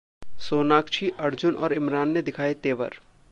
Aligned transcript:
सोनाक्षी, 0.39 1.09
अर्जुन 1.19 1.55
और 1.57 1.73
इमरान 1.73 2.09
ने 2.09 2.21
दिखाए 2.21 2.53
'तेवर' 2.53 2.99